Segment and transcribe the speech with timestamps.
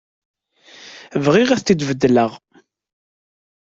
[1.23, 2.31] Bɣiɣ ad t-id-beddleɣ.